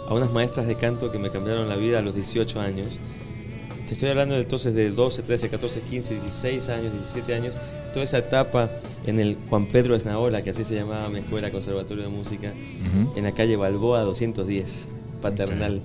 a 0.09 0.15
unas 0.15 0.33
maestras 0.33 0.67
de 0.67 0.75
canto 0.77 1.13
que 1.13 1.19
me 1.19 1.31
cambiaron 1.31 1.69
la 1.69 1.77
vida 1.77 1.99
a 1.99 2.03
los 2.03 2.15
18 2.15 2.61
años. 2.61 2.99
Te 3.87 3.93
estoy 3.93 4.09
hablando 4.09 4.35
de 4.37 4.41
entonces 4.41 4.73
de 4.75 4.91
12, 4.91 5.23
13, 5.25 5.51
14, 5.51 5.81
15, 5.83 6.15
16 6.15 6.69
años, 6.71 6.93
17 6.95 7.35
años, 7.35 7.55
toda 7.95 8.05
esa 8.05 8.19
etapa 8.19 8.71
en 9.07 9.19
el 9.21 9.37
Juan 9.49 9.67
Pedro 9.67 9.95
Esnaola, 9.97 10.43
que 10.43 10.51
así 10.51 10.65
se 10.65 10.75
llamaba 10.75 11.09
mi 11.09 11.21
escuela 11.21 11.51
conservatorio 11.51 12.03
de 12.03 12.11
música, 12.11 12.53
Ujú. 12.53 13.17
en 13.17 13.25
la 13.25 13.33
calle 13.33 13.57
Balboa 13.57 14.03
210, 14.03 14.89
Paternal. 15.23 15.81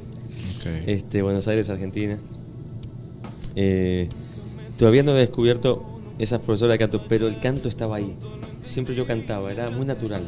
Ok. 0.59 0.65
este, 0.87 1.21
Buenos 1.21 1.47
Aires, 1.47 1.69
Argentina. 1.69 2.19
Eh, 3.55 4.09
todavía 4.77 5.03
no 5.03 5.15
he 5.15 5.19
descubierto 5.19 5.83
esas 6.17 6.41
profesoras 6.41 6.73
de 6.73 6.79
canto, 6.79 7.03
pero 7.07 7.27
el 7.27 7.39
canto 7.39 7.69
estaba 7.69 7.95
ahí. 7.97 8.13
Siempre 8.61 8.95
yo 8.95 9.05
cantaba, 9.05 9.51
era 9.51 9.69
muy 9.69 9.85
natural. 9.85 10.21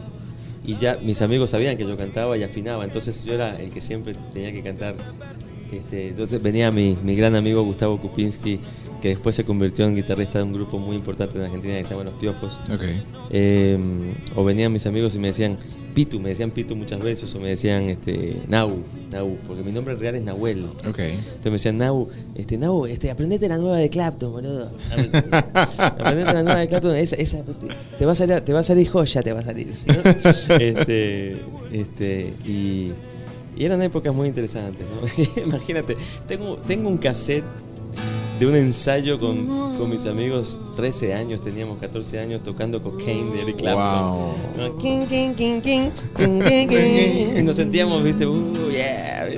y 0.64 0.76
ya 0.78 0.98
mis 1.04 1.24
amigos 1.24 1.50
sabían 1.50 1.76
que 1.76 1.84
yo 1.88 1.98
cantaba 1.98 2.38
y 2.38 2.44
afinaba, 2.44 2.84
entonces 2.84 3.24
yo 3.26 3.34
era 3.34 3.60
el 3.60 3.72
que 3.72 3.82
siempre 3.82 4.14
tenía 4.32 4.52
que 4.52 4.62
cantar. 4.62 4.96
Este, 5.72 6.10
entonces 6.10 6.42
venía 6.44 6.72
mi, 6.72 6.96
mi 7.04 7.16
gran 7.16 7.34
amigo 7.36 7.64
Gustavo 7.64 8.00
Kupinski, 8.00 8.60
que 9.02 9.10
después 9.10 9.36
se 9.36 9.44
convirtió 9.44 9.86
en 9.86 9.96
guitarrista 9.96 10.38
de 10.38 10.44
un 10.44 10.54
grupo 10.54 10.78
muy 10.78 10.96
importante 10.96 11.38
en 11.38 11.46
Argentina 11.46 11.76
que 11.76 11.84
se 11.84 11.92
llama 11.92 12.04
Los 12.04 12.14
Piojos. 12.14 12.60
Ok. 12.72 12.84
Eh, 13.32 13.78
o 14.36 14.44
venían 14.44 14.72
mis 14.72 14.86
amigos 14.86 15.16
y 15.16 15.20
me 15.20 15.28
decían 15.28 15.58
Pitu, 15.96 16.20
me 16.20 16.30
decían 16.30 16.52
Pitu 16.52 16.76
muchas 16.76 17.02
veces, 17.02 17.34
o 17.36 17.40
me 17.40 17.50
decían 17.50 17.90
este, 17.90 18.38
Nau, 18.48 18.84
Nau, 19.12 19.38
porque 19.48 19.64
mi 19.64 19.72
nombre 19.72 19.96
real 19.96 20.16
es 20.16 20.24
Nahuel. 20.24 20.66
Ok. 20.88 21.00
Entonces 21.00 21.46
me 21.46 21.52
decían, 21.52 21.78
Nau, 21.80 22.08
este, 22.36 22.58
Nau, 22.58 22.86
este, 22.86 23.10
aprendete 23.10 23.50
la 23.50 23.58
nueva 23.58 23.78
de 23.78 23.90
Clapton, 23.90 24.32
boludo. 24.32 24.72
aprendete 25.78 26.34
la 26.34 26.44
nueva 26.44 26.60
de 26.60 26.68
Clapton, 26.68 26.96
esa, 26.96 27.16
esa, 27.16 27.44
te, 27.98 28.06
va 28.06 28.12
a 28.12 28.16
salir, 28.16 28.42
te 28.42 28.54
va 28.54 28.60
a 28.60 28.64
salir 28.64 28.88
joya, 28.88 29.24
te 29.24 29.34
va 29.34 29.40
a 29.40 29.44
salir. 29.44 29.74
¿no? 29.88 30.12
Este, 30.60 31.42
este, 31.72 32.34
y, 32.46 32.92
y 33.58 33.66
eran 33.66 33.82
épocas 33.82 34.14
muy 34.14 34.28
interesantes, 34.28 34.86
¿no? 34.86 35.42
Imagínate, 35.44 35.98
tengo, 36.28 36.58
tengo 36.58 36.88
un 36.88 36.98
cassette 36.98 37.44
de 38.42 38.48
un 38.48 38.56
ensayo 38.56 39.20
con, 39.20 39.46
con 39.78 39.88
mis 39.88 40.08
amigos, 40.08 40.58
13 40.76 41.14
años, 41.14 41.42
teníamos 41.42 41.78
14 41.78 42.18
años 42.20 42.42
tocando 42.44 42.82
cocaine 42.82 43.32
de 43.36 43.42
Eric 43.44 43.58
Clapton. 43.58 44.02
Wow. 44.02 44.34
¿no? 44.58 44.78
King, 44.78 45.06
king, 45.08 45.34
king, 45.36 45.62
king, 45.62 45.90
king, 46.18 46.40
king, 46.42 46.68
king. 46.68 47.38
Y 47.38 47.44
nos 47.44 47.56
sentíamos, 47.58 48.02
viste, 48.04 48.26
uh, 48.26 48.72
yeah. 48.72 49.30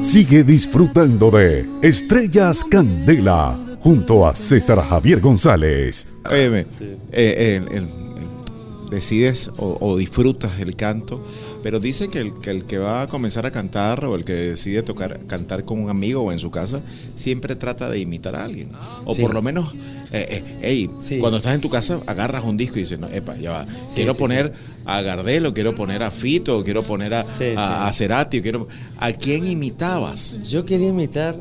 Sigue 0.02 0.44
disfrutando 0.44 1.32
de 1.32 1.68
Estrellas 1.82 2.62
Candela 2.62 3.58
junto 3.80 4.24
a 4.28 4.32
César 4.32 4.80
Javier 4.88 5.20
González. 5.20 6.06
Óyeme, 6.30 6.66
eh, 7.10 7.60
el- 7.66 7.76
el- 7.78 7.82
el- 7.82 8.90
decides 8.92 9.50
o, 9.56 9.76
o 9.80 9.96
disfrutas 9.96 10.60
el 10.60 10.76
canto, 10.76 11.20
pero 11.64 11.80
dicen 11.80 12.10
que 12.10 12.18
el, 12.20 12.34
que 12.40 12.50
el 12.50 12.66
que 12.66 12.76
va 12.76 13.00
a 13.00 13.08
comenzar 13.08 13.46
a 13.46 13.50
cantar 13.50 14.04
o 14.04 14.16
el 14.16 14.24
que 14.26 14.34
decide 14.34 14.82
tocar 14.82 15.20
cantar 15.26 15.64
con 15.64 15.80
un 15.82 15.88
amigo 15.88 16.20
o 16.20 16.30
en 16.30 16.38
su 16.38 16.50
casa 16.50 16.82
siempre 17.14 17.56
trata 17.56 17.88
de 17.88 17.98
imitar 18.00 18.36
a 18.36 18.44
alguien. 18.44 18.70
O 19.06 19.14
Sí. 19.14 19.22
por 19.22 19.32
lo 19.32 19.40
menos, 19.40 19.72
eh, 20.12 20.26
eh, 20.28 20.58
hey, 20.60 20.90
Sí. 21.00 21.20
cuando 21.20 21.38
estás 21.38 21.54
en 21.54 21.62
tu 21.62 21.70
casa 21.70 22.00
agarras 22.06 22.44
un 22.44 22.58
disco 22.58 22.76
y 22.76 22.80
dices, 22.80 22.98
no, 22.98 23.08
epa, 23.08 23.36
ya 23.38 23.50
va, 23.52 23.66
quiero 23.94 24.14
poner 24.14 24.52
a 24.84 25.00
Gardel 25.00 25.46
o 25.46 25.54
quiero 25.54 25.74
poner 25.74 26.02
a 26.02 26.10
Fito 26.10 26.62
quiero 26.64 26.82
poner 26.82 27.14
a, 27.14 27.24
a, 27.56 27.88
a 27.88 27.92
Cerati 27.94 28.42
quiero... 28.42 28.68
¿A 28.98 29.12
quién 29.12 29.46
imitabas? 29.46 30.40
Yo 30.42 30.66
quería 30.66 30.88
imitar 30.88 31.34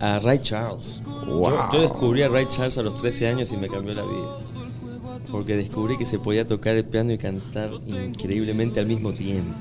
a 0.00 0.18
Ray 0.18 0.40
Charles. 0.40 1.00
Wow. 1.26 1.44
Yo, 1.44 1.72
yo 1.72 1.80
descubrí 1.80 2.20
a 2.20 2.28
Ray 2.28 2.44
Charles 2.50 2.76
a 2.76 2.82
los 2.82 3.00
13 3.00 3.26
años 3.28 3.50
y 3.52 3.56
me 3.56 3.68
cambió 3.68 3.94
la 3.94 4.02
vida. 4.02 4.65
Porque 5.30 5.56
descubrí 5.56 5.96
que 5.98 6.06
se 6.06 6.18
podía 6.18 6.46
tocar 6.46 6.76
el 6.76 6.84
piano 6.84 7.12
y 7.12 7.18
cantar 7.18 7.70
increíblemente 7.86 8.80
al 8.80 8.86
mismo 8.86 9.12
tiempo. 9.12 9.52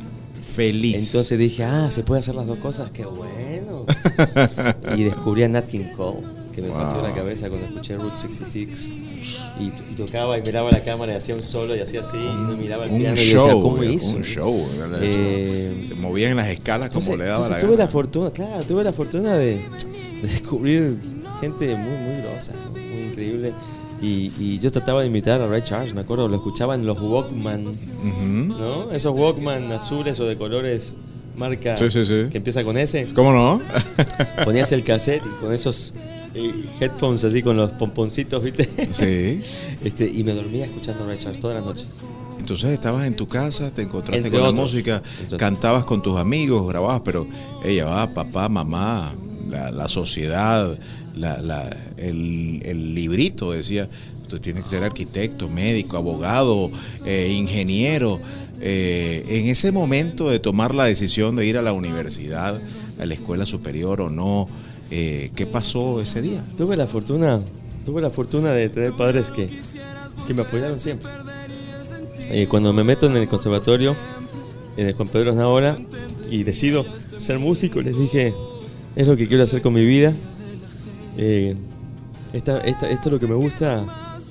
Feliz. 0.42 1.08
Entonces 1.08 1.40
dije, 1.40 1.64
ah, 1.64 1.90
se 1.92 2.04
puede 2.04 2.20
hacer 2.20 2.36
las 2.36 2.46
dos 2.46 2.60
cosas, 2.60 2.92
qué 2.92 3.04
bueno. 3.06 3.86
y 4.98 5.04
descubrí 5.04 5.44
a 5.44 5.48
Nat 5.50 5.66
King 5.68 5.86
Cole, 5.98 6.20
que 6.54 6.62
me 6.62 6.70
partió 6.70 7.02
Wow. 7.02 7.10
la 7.10 7.16
cabeza 7.16 7.50
cuando 7.50 7.66
escuché 7.68 7.96
Route 7.96 8.18
66. 8.18 8.94
Y, 9.60 9.64
y 9.64 9.96
tocaba 9.98 10.38
y 10.38 10.42
miraba 10.44 10.70
la 10.72 10.84
cámara 10.84 11.14
y 11.14 11.16
hacía 11.16 11.34
un 11.36 11.42
solo 11.42 11.76
y 11.76 11.80
hacía 11.80 12.02
así 12.02 12.18
y 12.18 12.20
no 12.22 12.56
miraba 12.58 12.86
el 12.86 12.92
un 12.92 13.00
piano 13.00 13.16
y 13.16 13.20
show, 13.20 13.40
decía, 13.48 13.54
¿cómo 13.62 13.84
hizo? 13.84 14.16
un 14.18 14.24
show. 14.24 14.66
Eh, 15.02 15.82
se 15.88 15.96
movía 15.96 16.30
en 16.30 16.38
las 16.38 16.50
escalas 16.50 16.90
como 16.90 17.00
Entonces, 17.02 17.18
le 17.18 17.26
daba 17.26 17.50
la 17.50 17.60
tuve 17.60 17.72
gana. 17.72 17.84
la 17.86 17.88
fortuna, 17.90 18.30
claro, 18.32 18.64
tuve 18.66 18.84
la 18.84 18.94
fortuna 18.94 19.34
de, 19.34 19.56
de 19.56 19.62
descubrir 20.22 20.98
gente 21.42 21.76
muy, 21.76 21.98
muy 21.98 22.22
grosa, 22.22 22.54
¿no? 22.66 22.72
muy 22.72 23.04
increíble. 23.10 23.52
Y, 24.06 24.32
y 24.40 24.60
yo 24.60 24.72
trataba 24.72 25.02
de 25.02 25.08
imitar 25.08 25.42
a 25.42 25.48
Ray 25.48 25.62
Charles, 25.64 25.94
me 25.94 26.02
acuerdo, 26.02 26.28
lo 26.28 26.36
escuchaba 26.36 26.76
en 26.76 26.86
los 26.86 27.00
Walkman. 27.00 27.66
¿no? 28.50 28.92
Esos 28.92 29.14
Walkman 29.18 29.72
azules 29.72 30.20
o 30.20 30.26
de 30.26 30.38
colores 30.38 30.96
marca 31.36 31.76
Sí, 31.76 31.90
sí, 31.90 32.06
sí. 32.06 32.26
que 32.30 32.38
empieza 32.38 32.64
con 32.64 32.78
S. 32.78 33.06
¿Cómo 33.14 33.32
no? 33.34 33.62
Ponías 34.46 34.72
el 34.72 34.84
cassette 34.84 35.24
y 35.26 35.42
con 35.42 35.54
esos 35.54 35.94
eh, 36.34 36.66
headphones 36.80 37.24
así 37.24 37.42
con 37.42 37.58
los 37.58 37.74
pomponcitos, 37.74 38.44
¿viste? 38.44 38.70
sí. 38.92 39.42
Este, 39.84 40.06
y 40.08 40.24
me 40.24 40.34
dormía 40.34 40.66
escuchando 40.66 41.04
a 41.04 41.08
Ray 41.08 41.18
Charles 41.20 41.40
toda 41.40 41.54
la 41.56 41.62
noche. 41.62 41.86
Entonces 42.40 42.72
estabas 42.72 43.06
en 43.08 43.16
tu 43.16 43.28
casa, 43.28 43.72
te 43.74 43.82
encontraste 43.82 44.28
Entre 44.28 44.32
con 44.40 44.42
la 44.48 44.52
música, 44.52 44.98
Entre 44.98 45.26
otros. 45.26 45.40
cantabas 45.40 45.86
con 45.86 46.02
tus 46.02 46.18
amigos, 46.18 46.68
grababas, 46.68 47.02
pero 47.04 47.28
ella 47.64 47.86
va, 47.86 48.14
papá, 48.14 48.50
mamá, 48.50 49.14
la, 49.50 49.72
la 49.72 49.88
sociedad, 49.88 50.78
la- 51.16 51.78
el, 51.98 52.94
librito 52.96 53.52
decía, 53.52 53.90
tú 54.28 54.40
tienes 54.40 54.64
que 54.64 54.70
ser 54.70 54.84
arquitecto, 54.84 55.50
médico, 55.50 55.98
abogado, 55.98 56.72
eh, 57.06 57.34
ingeniero. 57.38 58.20
Eh, 58.62 59.26
en 59.28 59.48
ese 59.48 59.72
momento 59.72 60.30
de 60.30 60.40
tomar 60.40 60.74
la 60.74 60.86
decisión 60.86 61.36
de 61.36 61.46
ir 61.46 61.58
a 61.58 61.62
la 61.62 61.74
universidad, 61.74 62.60
a 63.00 63.06
la 63.06 63.14
escuela 63.14 63.46
superior 63.46 64.02
o 64.02 64.10
no, 64.10 64.48
eh, 64.92 65.32
¿qué 65.36 65.46
pasó 65.46 66.02
ese 66.02 66.22
día? 66.22 66.44
Tuve 66.58 66.78
la 66.78 66.88
fortuna, 66.88 67.42
tuve 67.86 68.02
la 68.02 68.10
fortuna 68.10 68.52
de 68.54 68.70
tener 68.70 68.94
padres 68.94 69.32
que, 69.32 69.50
que 70.26 70.34
me 70.34 70.44
apoyaron 70.44 70.80
siempre. 70.80 71.10
Cuando 72.50 72.74
me 72.74 72.84
meto 72.84 73.06
en 73.06 73.16
el 73.16 73.28
conservatorio, 73.28 73.96
en 74.78 74.88
el 74.88 74.94
Juan 74.94 75.08
Pedro 75.10 75.32
Aznábora, 75.32 75.78
y 76.30 76.44
decido 76.44 76.86
ser 77.18 77.40
músico, 77.40 77.82
les 77.82 77.98
dije, 77.98 78.34
es 78.96 79.08
lo 79.08 79.16
que 79.16 79.28
quiero 79.28 79.44
hacer 79.44 79.62
con 79.62 79.74
mi 79.74 79.86
vida. 79.86 80.14
Eh, 81.18 81.56
esto 82.34 82.60
es 82.62 83.06
lo 83.06 83.20
que 83.20 83.28
me 83.28 83.36
gusta. 83.36 83.86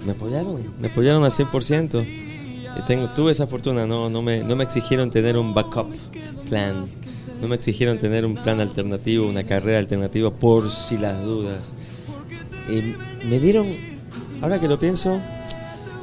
Me 0.05 0.13
apoyaron, 0.13 0.63
me 0.79 0.89
apoyaron 0.89 1.25
al 1.25 1.31
100%. 1.31 2.05
Eh, 2.75 2.83
tengo, 2.87 3.09
tuve 3.09 3.33
esa 3.33 3.47
fortuna, 3.47 3.87
no, 3.87 4.11
no, 4.11 4.21
me, 4.21 4.43
no 4.43 4.57
me 4.57 4.65
exigieron 4.65 5.11
tener 5.11 5.39
un 5.39 5.55
backup 5.55 5.87
plan, 6.49 6.85
no 7.41 7.49
me 7.49 7.55
exigieron 7.55 7.99
tener 7.99 8.27
un 8.27 8.35
plan 8.35 8.61
alternativo, 8.61 9.27
una 9.27 9.45
carrera 9.45 9.79
alternativa 9.79 10.31
por 10.31 10.71
si 10.71 10.99
las 10.99 11.23
dudas. 11.23 11.73
Eh, 12.69 12.97
me 13.25 13.39
dieron, 13.39 13.67
ahora 14.43 14.61
que 14.61 14.69
lo 14.69 14.79
pienso, 14.79 15.21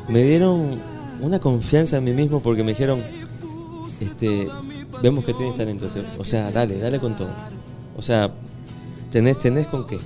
me 0.07 0.23
dieron 0.23 0.79
una 1.21 1.39
confianza 1.39 1.97
en 1.97 2.05
mí 2.05 2.13
mismo 2.13 2.41
porque 2.41 2.63
me 2.63 2.71
dijeron, 2.71 3.03
este, 3.99 4.47
vemos 5.01 5.25
que 5.25 5.33
tienes 5.33 5.55
talento, 5.55 5.89
o 6.17 6.25
sea, 6.25 6.51
dale, 6.51 6.79
dale 6.79 6.99
con 6.99 7.15
todo. 7.15 7.29
O 7.97 8.01
sea, 8.01 8.31
tenés, 9.11 9.37
tenés 9.39 9.67
con 9.67 9.85
qué, 9.85 9.99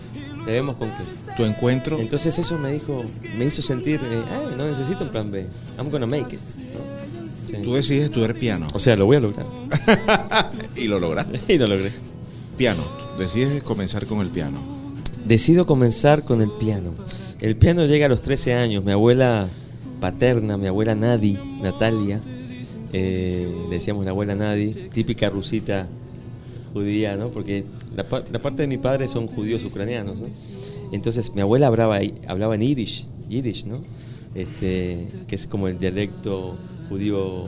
te 0.45 0.51
vemos 0.51 0.75
con 0.75 0.89
qué. 0.89 1.03
Tu 1.35 1.43
encuentro 1.43 1.99
Entonces 1.99 2.37
eso 2.39 2.57
me 2.57 2.71
dijo, 2.71 3.03
me 3.37 3.45
hizo 3.45 3.61
sentir, 3.61 3.99
eh, 4.03 4.23
ah, 4.31 4.55
no 4.55 4.67
necesito 4.67 5.03
un 5.03 5.09
plan 5.09 5.31
B, 5.31 5.47
I'm 5.77 5.89
gonna 5.89 6.05
make 6.05 6.35
it. 6.35 6.41
¿no? 6.73 6.95
Sí. 7.45 7.57
Tú 7.63 7.73
decides 7.73 8.05
estudiar 8.05 8.33
piano 8.35 8.67
O 8.73 8.79
sea, 8.79 8.95
lo 8.95 9.05
voy 9.05 9.17
a 9.17 9.19
lograr. 9.19 9.45
y 10.75 10.87
lo 10.87 10.99
lograste. 10.99 11.39
y 11.53 11.57
lo 11.57 11.67
logré. 11.67 11.91
Piano, 12.57 12.83
decides 13.17 13.61
comenzar 13.63 14.05
con 14.05 14.21
el 14.21 14.29
piano. 14.29 14.59
Decido 15.25 15.65
comenzar 15.65 16.23
con 16.23 16.41
el 16.41 16.51
piano. 16.51 16.93
El 17.41 17.55
piano 17.57 17.85
llega 17.85 18.05
a 18.05 18.09
los 18.09 18.21
13 18.21 18.53
años. 18.53 18.83
Mi 18.85 18.91
abuela 18.91 19.49
paterna, 19.99 20.57
mi 20.57 20.67
abuela 20.67 20.95
Nadi, 20.95 21.37
Natalia, 21.61 22.21
eh, 22.93 23.47
decíamos 23.69 24.05
la 24.05 24.11
abuela 24.11 24.35
Nadi, 24.35 24.73
típica 24.93 25.29
rusita 25.29 25.87
judía, 26.73 27.17
¿no? 27.17 27.29
Porque 27.29 27.65
la, 27.95 28.05
la 28.31 28.39
parte 28.39 28.61
de 28.63 28.67
mi 28.67 28.77
padre 28.77 29.07
son 29.07 29.27
judíos 29.27 29.63
ucranianos, 29.63 30.17
¿no? 30.17 30.27
Entonces 30.91 31.33
mi 31.35 31.41
abuela 31.41 31.67
hablaba, 31.67 31.99
hablaba 32.27 32.55
en 32.55 32.61
Yiddish, 32.61 33.07
Yiddish, 33.29 33.65
¿no? 33.65 33.79
Este, 34.35 35.07
que 35.27 35.35
es 35.35 35.47
como 35.47 35.67
el 35.67 35.79
dialecto 35.79 36.57
judío, 36.89 37.45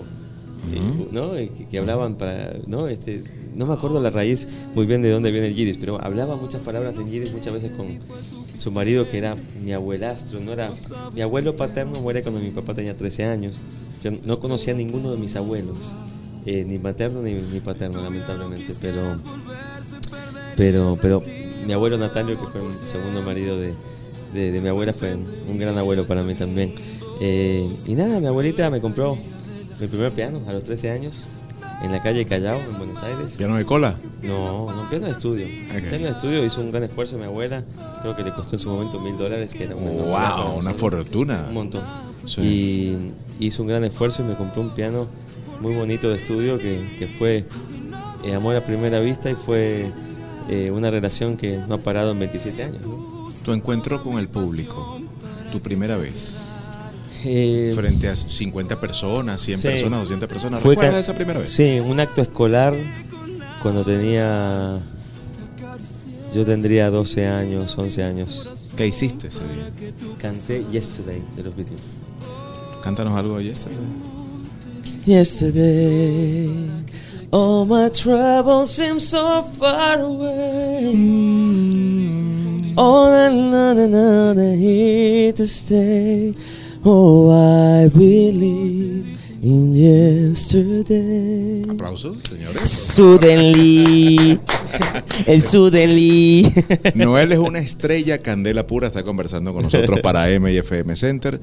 eh, 0.74 1.08
¿no? 1.12 1.36
Eh, 1.36 1.51
Que, 1.58 1.66
que 1.66 1.77
hablaban 1.77 2.16
para, 2.16 2.56
¿no? 2.66 2.88
Este, 2.88 3.22
no 3.56 3.66
me 3.66 3.74
acuerdo 3.74 4.00
la 4.00 4.10
raíz 4.10 4.48
muy 4.75 4.86
bien 4.86 5.01
de 5.01 5.10
dónde 5.10 5.32
viene 5.32 5.48
el 5.48 5.56
Yiddish, 5.56 5.80
pero 5.80 6.01
hablaba 6.01 6.36
muchas 6.36 6.62
palabras 6.62 6.96
en 6.98 7.10
Yiddish 7.12 7.34
muchas 7.34 7.54
veces 7.54 7.72
con 7.72 7.88
su 8.56 8.72
marido 8.72 9.10
que 9.10 9.18
era 9.18 9.36
mi 9.63 9.74
abuelastro, 9.74 10.39
no 10.39 10.54
era 10.54 10.72
mi 11.13 11.22
abuelo 11.22 11.56
paterno 11.56 12.00
muere 12.01 12.22
cuando 12.24 12.39
mi 12.39 12.51
papá 12.51 12.74
tenía 12.74 12.96
13 12.96 13.25
años. 13.25 13.62
Yo 14.04 14.12
no 14.12 14.39
conocía 14.39 14.74
a 14.74 14.77
ninguno 14.77 15.12
de 15.12 15.18
mis 15.18 15.36
abuelos, 15.36 15.77
eh, 16.46 16.63
ni 16.66 16.77
materno 16.80 17.22
ni, 17.22 17.34
ni 17.34 17.60
paterno, 17.60 18.01
lamentablemente, 18.01 18.74
pero 18.80 19.20
pero 20.57 20.97
pero 21.01 21.23
mi 21.65 21.71
abuelo 21.73 21.97
Natalio, 21.97 22.37
que 22.39 22.45
fue 22.47 22.59
el 22.61 22.89
segundo 22.89 23.21
marido 23.21 23.57
de, 23.59 23.73
de- 24.33 24.51
de 24.51 24.59
mi 24.61 24.67
abuela, 24.67 24.91
fue 24.93 25.15
un 25.15 25.57
gran 25.57 25.77
abuelo 25.77 26.05
para 26.05 26.23
mí 26.23 26.33
también. 26.35 26.73
Eh, 27.21 27.69
y 27.85 27.95
nada, 27.95 28.19
mi 28.19 28.27
abuelita 28.27 28.69
me 28.69 28.81
compró 28.81 29.17
mi 29.79 29.87
primer 29.87 30.11
piano 30.11 30.41
a 30.47 30.53
los 30.53 30.63
13 30.65 30.91
años 30.91 31.27
en 31.83 31.91
la 31.91 32.01
calle 32.01 32.25
Callao, 32.25 32.59
en 32.59 32.77
Buenos 32.77 33.01
Aires. 33.03 33.35
¿Piano 33.37 33.55
de 33.55 33.65
cola? 33.65 33.95
No, 34.23 34.71
no, 34.73 34.89
piano 34.89 35.05
de 35.05 35.11
estudio. 35.11 35.45
Ok. 35.45 35.89
Piano 35.89 36.05
de 36.05 36.11
estudio 36.11 36.43
hizo 36.45 36.59
un 36.61 36.71
gran 36.71 36.83
esfuerzo 36.83 37.17
mi 37.17 37.25
abuela. 37.25 37.63
Creo 38.01 38.15
que 38.15 38.23
le 38.23 38.33
costó 38.33 38.55
en 38.55 38.59
su 38.59 38.69
momento 38.69 38.99
mil 38.99 39.17
dólares, 39.17 39.53
que 39.53 39.63
era 39.65 39.75
una, 39.75 39.91
¡Wow! 40.45 40.57
Una 40.59 40.73
fortuna. 40.73 41.45
Un 41.49 41.53
montón. 41.53 41.83
Sí. 42.25 42.41
Y 43.39 43.45
hizo 43.45 43.61
un 43.63 43.69
gran 43.69 43.83
esfuerzo 43.83 44.23
y 44.23 44.25
me 44.25 44.35
compró 44.35 44.61
un 44.61 44.69
piano 44.71 45.07
muy 45.61 45.73
bonito 45.75 46.09
de 46.09 46.15
estudio 46.17 46.57
que, 46.59 46.95
que 46.97 47.07
fue 47.07 47.45
eh, 48.25 48.33
amor 48.33 48.55
a 48.55 48.63
primera 48.65 48.99
vista 48.99 49.29
y 49.29 49.35
fue 49.35 49.91
eh, 50.50 50.72
una 50.72 50.89
relación 50.89 51.38
que 51.38 51.58
no 51.68 51.75
ha 51.75 51.77
parado 51.80 52.12
en 52.12 52.20
27 52.20 52.63
años. 52.63 52.82
¿no? 52.86 53.32
Tu 53.44 53.51
encuentro 53.54 54.01
con 54.04 54.18
el 54.20 54.27
público. 54.27 55.00
Tu 55.51 55.60
primera 55.62 55.98
vez. 55.98 56.44
Eh, 57.25 57.74
frente 57.75 58.08
a 58.10 58.16
50 58.16 58.80
personas, 58.80 59.42
100 59.42 59.58
Sí. 59.58 59.68
personas, 59.68 60.00
200 60.01 60.30
personas. 60.30 60.62
Fue 60.62 60.75
¿Recuerdas 60.75 61.01
esa 61.01 61.16
primera 61.16 61.39
vez? 61.39 61.51
Sí, 61.51 61.80
un 61.80 62.00
acto 62.00 62.22
escolar 62.22 62.75
cuando 63.63 63.84
tenía. 63.84 64.80
Yo 66.34 66.46
tendría 66.46 66.89
12 66.92 67.25
años, 67.25 67.77
11 67.77 68.04
años. 68.04 68.50
¿Qué 68.75 68.86
hiciste 68.86 69.27
ese 69.30 69.42
día? 69.44 69.72
Canté 70.20 70.63
Yesterday 70.72 71.24
de 71.36 71.44
los 71.44 71.56
Beatles. 71.56 71.94
Cántanos 72.84 73.13
algo 73.18 73.38
de 73.39 73.46
yesterday. 73.46 73.77
Yesterday, 75.06 76.50
all 77.31 77.65
my 77.65 77.89
troubles 77.89 78.69
seem 78.72 79.00
so 79.00 79.43
far 79.43 80.00
away. 80.00 80.93
All 82.77 83.12
and 83.12 83.53
another 83.79 84.55
here 84.55 85.34
to 85.34 85.48
stay. 85.48 86.36
Oh, 86.86 87.29
I 87.31 87.89
believe 87.89 89.17
in 89.41 89.74
yesterday. 89.74 91.63
Aplausos, 91.69 92.17
señores. 92.29 92.69
Suddenly, 92.69 94.39
el 95.25 95.41
Suddenly. 95.41 96.53
Noel 96.96 97.31
es 97.31 97.39
una 97.39 97.60
estrella 97.60 98.19
candela 98.19 98.67
pura, 98.67 98.88
está 98.88 99.03
conversando 99.03 99.53
con 99.53 99.63
nosotros 99.63 100.00
para 100.01 100.29
M 100.29 100.51
y 100.51 100.57
FM 100.57 100.96
Center. 100.96 101.41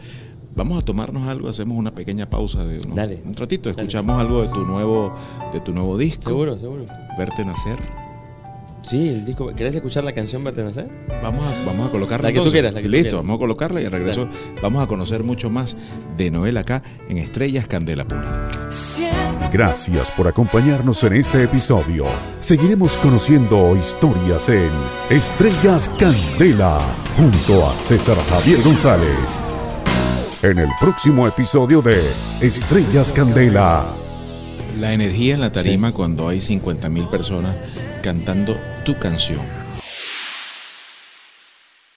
Vamos 0.56 0.80
a 0.80 0.84
tomarnos 0.84 1.26
algo, 1.28 1.48
hacemos 1.48 1.76
una 1.76 1.92
pequeña 1.94 2.30
pausa 2.30 2.64
de 2.64 2.78
unos- 2.78 2.94
Dale. 2.94 3.20
un 3.24 3.34
ratito, 3.34 3.70
escuchamos 3.70 4.20
algo 4.20 4.42
de 4.42 4.48
tu 4.48 4.64
nuevo 4.64 5.12
de 5.52 5.60
tu 5.60 5.72
nuevo 5.72 5.96
disco, 5.98 6.22
Seguro, 6.30 6.56
seguro. 6.58 6.84
Verte 7.18 7.44
nacer. 7.44 7.76
Sí, 8.82 9.08
el 9.08 9.24
disco. 9.24 9.46
¿Querés 9.54 9.74
escuchar 9.74 10.04
la 10.04 10.12
canción 10.12 10.44
Verte 10.44 10.62
Nacer? 10.62 10.90
Vamos 11.22 11.42
a, 11.46 11.64
vamos 11.64 11.88
a 11.88 11.90
colocarla. 11.90 12.28
La 12.28 12.34
que 12.34 12.40
tú 12.44 12.50
quieras, 12.50 12.74
la 12.74 12.80
que 12.82 12.86
tú 12.86 12.90
Listo, 12.92 13.08
quieras. 13.08 13.22
vamos 13.24 13.36
a 13.36 13.38
colocarla 13.38 13.80
y 13.80 13.86
al 13.86 13.92
regreso 13.92 14.28
vamos 14.60 14.82
a 14.84 14.86
conocer 14.86 15.24
mucho 15.24 15.48
más 15.48 15.74
de 16.18 16.30
Noel 16.30 16.58
acá 16.58 16.82
en 17.08 17.16
Estrellas 17.16 17.66
Candela 17.66 18.06
Pura. 18.06 18.50
Gracias 19.50 20.10
por 20.10 20.28
acompañarnos 20.28 21.02
en 21.04 21.14
este 21.14 21.44
episodio. 21.44 22.04
Seguiremos 22.40 22.98
conociendo 22.98 23.74
historias 23.74 24.50
en 24.50 24.70
Estrellas 25.08 25.88
Candela 25.98 26.78
junto 27.16 27.66
a 27.66 27.74
César 27.74 28.18
Javier 28.28 28.62
González. 28.62 29.46
En 30.44 30.58
el 30.58 30.68
próximo 30.78 31.26
episodio 31.26 31.80
de 31.80 32.02
Estrellas 32.42 33.10
Candela. 33.12 33.86
La 34.78 34.92
energía 34.92 35.32
en 35.32 35.40
la 35.40 35.50
tarima 35.50 35.94
cuando 35.94 36.28
hay 36.28 36.38
50 36.38 36.90
mil 36.90 37.08
personas 37.08 37.56
cantando 38.02 38.54
tu 38.84 38.94
canción. 38.98 39.40